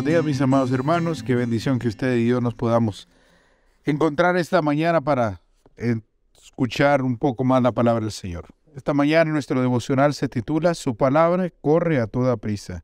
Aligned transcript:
buenos 0.00 0.14
días 0.14 0.24
mis 0.24 0.40
amados 0.40 0.72
hermanos. 0.72 1.22
Qué 1.22 1.34
bendición 1.34 1.78
que 1.78 1.86
usted 1.86 2.16
y 2.16 2.26
yo 2.26 2.40
nos 2.40 2.54
podamos 2.54 3.06
encontrar 3.84 4.34
esta 4.38 4.62
mañana 4.62 5.02
para 5.02 5.42
escuchar 5.76 7.02
un 7.02 7.18
poco 7.18 7.44
más 7.44 7.62
la 7.62 7.70
palabra 7.70 8.00
del 8.00 8.10
Señor. 8.10 8.46
Esta 8.74 8.94
mañana 8.94 9.30
nuestro 9.30 9.60
devocional 9.60 10.14
se 10.14 10.26
titula 10.26 10.72
Su 10.72 10.96
palabra 10.96 11.50
corre 11.60 12.00
a 12.00 12.06
toda 12.06 12.38
prisa. 12.38 12.82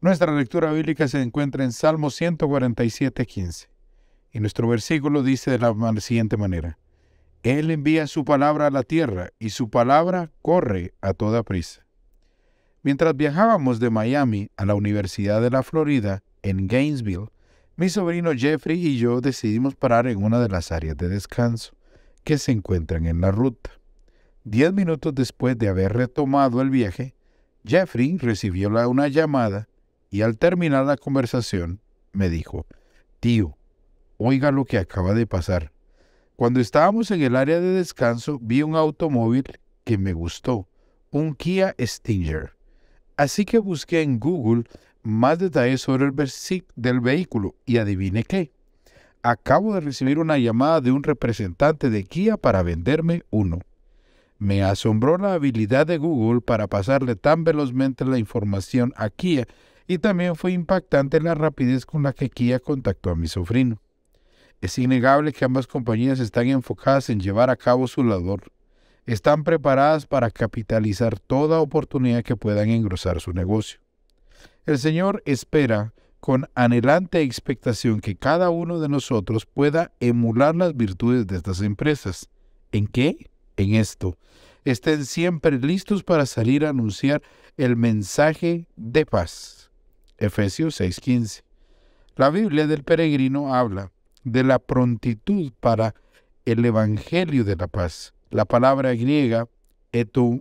Nuestra 0.00 0.32
lectura 0.32 0.72
bíblica 0.72 1.08
se 1.08 1.20
encuentra 1.20 1.62
en 1.62 1.72
Salmo 1.72 2.08
147, 2.08 3.26
15. 3.26 3.68
Y 4.32 4.40
nuestro 4.40 4.66
versículo 4.66 5.22
dice 5.22 5.50
de 5.50 5.58
la 5.58 5.74
siguiente 6.00 6.38
manera. 6.38 6.78
Él 7.42 7.70
envía 7.70 8.06
su 8.06 8.24
palabra 8.24 8.68
a 8.68 8.70
la 8.70 8.82
tierra 8.82 9.28
y 9.38 9.50
su 9.50 9.68
palabra 9.68 10.30
corre 10.40 10.94
a 11.02 11.12
toda 11.12 11.42
prisa. 11.42 11.84
Mientras 12.82 13.14
viajábamos 13.14 13.78
de 13.78 13.90
Miami 13.90 14.48
a 14.56 14.64
la 14.64 14.74
Universidad 14.74 15.42
de 15.42 15.50
la 15.50 15.62
Florida, 15.62 16.22
en 16.42 16.66
Gainesville, 16.68 17.28
mi 17.76 17.88
sobrino 17.88 18.32
Jeffrey 18.34 18.86
y 18.86 18.98
yo 18.98 19.20
decidimos 19.20 19.74
parar 19.74 20.06
en 20.06 20.22
una 20.22 20.40
de 20.40 20.48
las 20.48 20.72
áreas 20.72 20.96
de 20.96 21.08
descanso 21.08 21.74
que 22.24 22.38
se 22.38 22.52
encuentran 22.52 23.06
en 23.06 23.20
la 23.20 23.30
ruta. 23.30 23.70
Diez 24.44 24.72
minutos 24.72 25.14
después 25.14 25.58
de 25.58 25.68
haber 25.68 25.92
retomado 25.92 26.62
el 26.62 26.70
viaje, 26.70 27.14
Jeffrey 27.64 28.16
recibió 28.16 28.68
una 28.88 29.08
llamada 29.08 29.68
y 30.10 30.22
al 30.22 30.38
terminar 30.38 30.86
la 30.86 30.96
conversación 30.96 31.80
me 32.12 32.30
dijo, 32.30 32.66
Tío, 33.20 33.56
oiga 34.18 34.50
lo 34.50 34.64
que 34.64 34.78
acaba 34.78 35.14
de 35.14 35.26
pasar. 35.26 35.72
Cuando 36.36 36.60
estábamos 36.60 37.10
en 37.10 37.22
el 37.22 37.34
área 37.34 37.60
de 37.60 37.72
descanso 37.72 38.38
vi 38.40 38.62
un 38.62 38.76
automóvil 38.76 39.44
que 39.84 39.98
me 39.98 40.12
gustó, 40.12 40.68
un 41.10 41.34
Kia 41.34 41.74
Stinger. 41.80 42.52
Así 43.16 43.44
que 43.44 43.58
busqué 43.58 44.02
en 44.02 44.18
Google 44.18 44.64
más 45.06 45.38
detalles 45.38 45.80
sobre 45.80 46.06
el 46.06 46.14
del 46.74 47.00
vehículo 47.00 47.54
y 47.64 47.78
adivine 47.78 48.24
qué. 48.24 48.50
Acabo 49.22 49.74
de 49.74 49.80
recibir 49.80 50.18
una 50.18 50.38
llamada 50.38 50.80
de 50.80 50.92
un 50.92 51.02
representante 51.02 51.90
de 51.90 52.04
Kia 52.04 52.36
para 52.36 52.62
venderme 52.62 53.22
uno. 53.30 53.60
Me 54.38 54.62
asombró 54.62 55.16
la 55.16 55.32
habilidad 55.32 55.86
de 55.86 55.98
Google 55.98 56.40
para 56.40 56.66
pasarle 56.66 57.16
tan 57.16 57.44
velozmente 57.44 58.04
la 58.04 58.18
información 58.18 58.92
a 58.96 59.08
Kia 59.10 59.46
y 59.86 59.98
también 59.98 60.36
fue 60.36 60.52
impactante 60.52 61.20
la 61.20 61.34
rapidez 61.34 61.86
con 61.86 62.02
la 62.02 62.12
que 62.12 62.28
Kia 62.28 62.60
contactó 62.60 63.10
a 63.10 63.16
mi 63.16 63.28
sobrino. 63.28 63.80
Es 64.60 64.78
innegable 64.78 65.32
que 65.32 65.44
ambas 65.44 65.66
compañías 65.66 66.20
están 66.20 66.46
enfocadas 66.48 67.10
en 67.10 67.20
llevar 67.20 67.50
a 67.50 67.56
cabo 67.56 67.86
su 67.86 68.04
labor 68.04 68.52
están 69.06 69.44
preparadas 69.44 70.04
para 70.04 70.30
capitalizar 70.30 71.18
toda 71.20 71.60
oportunidad 71.60 72.24
que 72.24 72.36
puedan 72.36 72.70
engrosar 72.70 73.20
su 73.20 73.32
negocio. 73.32 73.78
El 74.66 74.78
Señor 74.78 75.22
espera 75.26 75.94
con 76.18 76.50
anhelante 76.56 77.20
expectación 77.20 78.00
que 78.00 78.16
cada 78.16 78.50
uno 78.50 78.80
de 78.80 78.88
nosotros 78.88 79.46
pueda 79.46 79.92
emular 80.00 80.56
las 80.56 80.76
virtudes 80.76 81.28
de 81.28 81.36
estas 81.36 81.60
empresas. 81.60 82.28
¿En 82.72 82.88
qué? 82.88 83.30
En 83.56 83.76
esto. 83.76 84.18
Estén 84.64 85.04
siempre 85.04 85.56
listos 85.60 86.02
para 86.02 86.26
salir 86.26 86.66
a 86.66 86.70
anunciar 86.70 87.22
el 87.56 87.76
mensaje 87.76 88.66
de 88.74 89.06
paz. 89.06 89.70
Efesios 90.18 90.80
6:15. 90.80 91.44
La 92.16 92.30
Biblia 92.30 92.66
del 92.66 92.82
peregrino 92.82 93.54
habla 93.54 93.92
de 94.24 94.42
la 94.42 94.58
prontitud 94.58 95.52
para 95.60 95.94
el 96.44 96.64
Evangelio 96.64 97.44
de 97.44 97.54
la 97.54 97.68
paz. 97.68 98.14
La 98.30 98.44
palabra 98.44 98.94
griega 98.94 99.46
eto, 99.92 100.40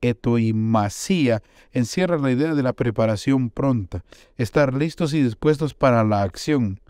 etoimasía 0.00 1.42
encierra 1.72 2.18
la 2.18 2.30
idea 2.30 2.54
de 2.54 2.62
la 2.62 2.72
preparación 2.72 3.50
pronta, 3.50 4.04
estar 4.36 4.74
listos 4.74 5.14
y 5.14 5.22
dispuestos 5.22 5.74
para 5.74 6.04
la 6.04 6.22
acción. 6.22 6.80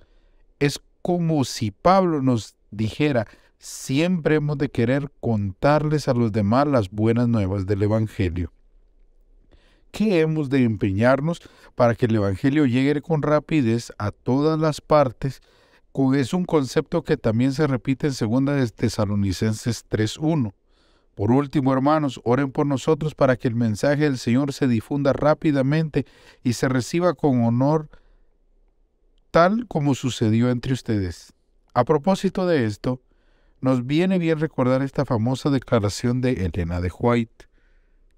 Es 0.58 0.80
como 1.02 1.44
si 1.44 1.70
Pablo 1.70 2.22
nos 2.22 2.56
dijera, 2.70 3.26
siempre 3.58 4.36
hemos 4.36 4.58
de 4.58 4.70
querer 4.70 5.10
contarles 5.20 6.08
a 6.08 6.14
los 6.14 6.32
demás 6.32 6.66
las 6.66 6.90
buenas 6.90 7.28
nuevas 7.28 7.66
del 7.66 7.82
Evangelio. 7.82 8.52
¿Qué 9.90 10.20
hemos 10.20 10.50
de 10.50 10.64
empeñarnos 10.64 11.40
para 11.74 11.94
que 11.94 12.06
el 12.06 12.16
Evangelio 12.16 12.66
llegue 12.66 13.00
con 13.00 13.22
rapidez 13.22 13.92
a 13.98 14.10
todas 14.10 14.58
las 14.58 14.80
partes 14.80 15.40
es 16.14 16.32
un 16.32 16.44
concepto 16.44 17.02
que 17.02 17.16
también 17.16 17.52
se 17.52 17.66
repite 17.66 18.06
en 18.06 18.14
2 18.14 18.44
de 18.56 18.68
Tesalonicenses 18.68 19.84
3.1. 19.90 20.52
Por 21.18 21.32
último, 21.32 21.72
hermanos, 21.72 22.20
oren 22.22 22.52
por 22.52 22.64
nosotros 22.64 23.16
para 23.16 23.34
que 23.34 23.48
el 23.48 23.56
mensaje 23.56 24.04
del 24.04 24.18
Señor 24.18 24.52
se 24.52 24.68
difunda 24.68 25.12
rápidamente 25.12 26.06
y 26.44 26.52
se 26.52 26.68
reciba 26.68 27.14
con 27.14 27.42
honor 27.42 27.88
tal 29.32 29.66
como 29.66 29.96
sucedió 29.96 30.48
entre 30.48 30.74
ustedes. 30.74 31.32
A 31.74 31.82
propósito 31.84 32.46
de 32.46 32.66
esto, 32.66 33.02
nos 33.60 33.84
viene 33.84 34.20
bien 34.20 34.38
recordar 34.38 34.80
esta 34.80 35.04
famosa 35.04 35.50
declaración 35.50 36.20
de 36.20 36.44
Elena 36.44 36.80
de 36.80 36.92
White. 36.96 37.46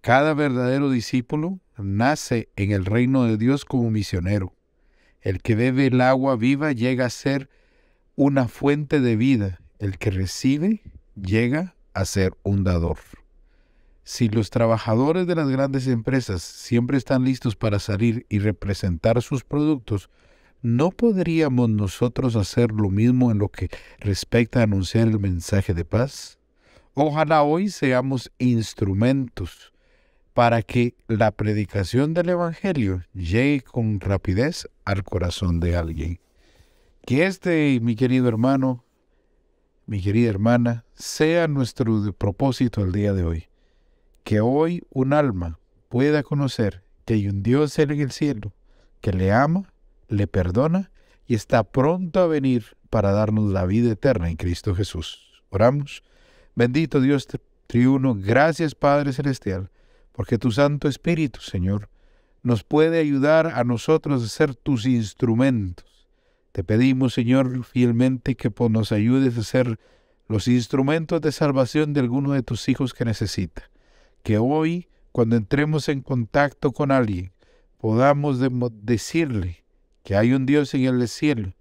Cada 0.02 0.34
verdadero 0.34 0.90
discípulo 0.90 1.58
nace 1.78 2.50
en 2.56 2.70
el 2.70 2.84
reino 2.84 3.24
de 3.24 3.38
Dios 3.38 3.64
como 3.64 3.90
misionero. 3.90 4.52
El 5.22 5.40
que 5.40 5.54
bebe 5.54 5.86
el 5.86 6.02
agua 6.02 6.36
viva 6.36 6.72
llega 6.72 7.06
a 7.06 7.10
ser 7.10 7.48
una 8.14 8.46
fuente 8.46 9.00
de 9.00 9.16
vida. 9.16 9.58
El 9.78 9.96
que 9.96 10.10
recibe 10.10 10.82
llega 11.14 11.76
a 11.94 12.04
ser 12.04 12.32
un 12.42 12.64
dador. 12.64 12.98
Si 14.02 14.28
los 14.28 14.50
trabajadores 14.50 15.26
de 15.26 15.34
las 15.34 15.48
grandes 15.48 15.86
empresas 15.86 16.42
siempre 16.42 16.98
están 16.98 17.24
listos 17.24 17.54
para 17.54 17.78
salir 17.78 18.26
y 18.28 18.38
representar 18.38 19.22
sus 19.22 19.44
productos, 19.44 20.10
¿no 20.62 20.90
podríamos 20.90 21.68
nosotros 21.68 22.34
hacer 22.36 22.72
lo 22.72 22.90
mismo 22.90 23.30
en 23.30 23.38
lo 23.38 23.48
que 23.48 23.68
respecta 23.98 24.60
a 24.60 24.64
anunciar 24.64 25.06
el 25.06 25.20
mensaje 25.20 25.74
de 25.74 25.84
paz? 25.84 26.38
Ojalá 26.94 27.42
hoy 27.42 27.68
seamos 27.68 28.32
instrumentos 28.38 29.72
para 30.34 30.62
que 30.62 30.94
la 31.06 31.30
predicación 31.30 32.14
del 32.14 32.30
Evangelio 32.30 33.02
llegue 33.14 33.60
con 33.62 34.00
rapidez 34.00 34.68
al 34.84 35.04
corazón 35.04 35.60
de 35.60 35.76
alguien. 35.76 36.20
Que 37.06 37.26
este, 37.26 37.78
mi 37.80 37.94
querido 37.94 38.28
hermano, 38.28 38.84
mi 39.90 40.00
querida 40.00 40.30
hermana, 40.30 40.84
sea 40.94 41.48
nuestro 41.48 42.12
propósito 42.12 42.84
el 42.84 42.92
día 42.92 43.12
de 43.12 43.24
hoy. 43.24 43.48
Que 44.22 44.40
hoy 44.40 44.84
un 44.90 45.12
alma 45.12 45.58
pueda 45.88 46.22
conocer 46.22 46.84
que 47.04 47.14
hay 47.14 47.26
un 47.26 47.42
Dios 47.42 47.76
en 47.80 47.90
el 47.90 48.12
cielo 48.12 48.54
que 49.00 49.12
le 49.12 49.32
ama, 49.32 49.72
le 50.06 50.28
perdona 50.28 50.92
y 51.26 51.34
está 51.34 51.64
pronto 51.64 52.20
a 52.20 52.28
venir 52.28 52.76
para 52.88 53.10
darnos 53.10 53.50
la 53.50 53.66
vida 53.66 53.90
eterna 53.90 54.30
en 54.30 54.36
Cristo 54.36 54.76
Jesús. 54.76 55.42
Oramos. 55.48 56.04
Bendito 56.54 57.00
Dios 57.00 57.26
triuno, 57.66 58.14
gracias 58.14 58.76
Padre 58.76 59.12
Celestial, 59.12 59.70
porque 60.12 60.38
tu 60.38 60.52
Santo 60.52 60.86
Espíritu, 60.86 61.40
Señor, 61.40 61.88
nos 62.44 62.62
puede 62.62 63.00
ayudar 63.00 63.48
a 63.48 63.64
nosotros 63.64 64.22
a 64.22 64.28
ser 64.28 64.54
tus 64.54 64.86
instrumentos 64.86 65.89
te 66.52 66.64
pedimos, 66.64 67.14
Señor, 67.14 67.64
fielmente 67.64 68.34
que 68.34 68.52
nos 68.70 68.92
ayudes 68.92 69.38
a 69.38 69.42
ser 69.42 69.78
los 70.28 70.48
instrumentos 70.48 71.20
de 71.20 71.32
salvación 71.32 71.92
de 71.92 72.00
alguno 72.00 72.32
de 72.32 72.42
tus 72.42 72.68
hijos 72.68 72.94
que 72.94 73.04
necesita. 73.04 73.70
Que 74.22 74.38
hoy, 74.38 74.88
cuando 75.12 75.36
entremos 75.36 75.88
en 75.88 76.02
contacto 76.02 76.72
con 76.72 76.90
alguien, 76.90 77.32
podamos 77.78 78.40
decirle 78.82 79.64
que 80.02 80.16
hay 80.16 80.32
un 80.32 80.46
Dios 80.46 80.74
en 80.74 80.84
el 80.84 81.08
cielo 81.08 81.54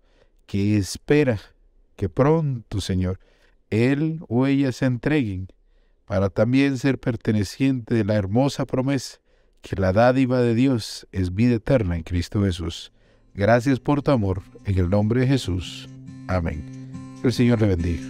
que 0.45 0.77
espera 0.77 1.39
que 1.95 2.09
pronto, 2.09 2.81
Señor, 2.81 3.19
Él 3.69 4.19
o 4.27 4.47
ella 4.47 4.71
se 4.71 4.85
entreguen 4.85 5.47
para 6.05 6.29
también 6.29 6.79
ser 6.79 6.99
perteneciente 6.99 7.93
de 7.93 8.03
la 8.03 8.15
hermosa 8.15 8.65
promesa 8.65 9.19
que 9.61 9.75
la 9.75 9.93
dádiva 9.93 10.39
de 10.41 10.55
Dios 10.55 11.07
es 11.11 11.35
vida 11.35 11.55
eterna 11.55 11.95
en 11.95 12.03
Cristo 12.03 12.43
Jesús. 12.43 12.91
Gracias 13.39 13.79
por 13.79 14.01
tu 14.01 14.11
amor. 14.11 14.41
En 14.65 14.77
el 14.77 14.89
nombre 14.89 15.21
de 15.21 15.27
Jesús. 15.27 15.87
Amén. 16.27 16.61
Que 17.21 17.27
el 17.29 17.33
Señor 17.33 17.61
le 17.61 17.67
bendiga. 17.67 18.03